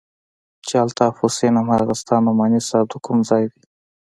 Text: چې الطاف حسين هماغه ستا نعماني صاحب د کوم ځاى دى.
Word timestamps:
چې 0.65 0.75
الطاف 0.85 1.13
حسين 1.21 1.53
هماغه 1.59 1.93
ستا 2.01 2.15
نعماني 2.25 2.61
صاحب 2.69 2.85
د 2.89 2.93
کوم 3.05 3.17
ځاى 3.29 3.45
دى. 3.51 3.61